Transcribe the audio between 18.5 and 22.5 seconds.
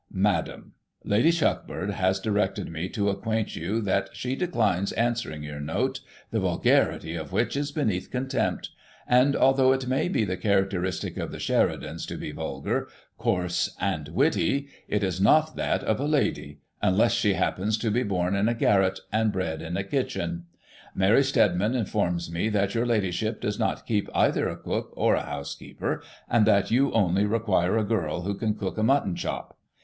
garret and bred in a kitchen. Mary Stedman informs me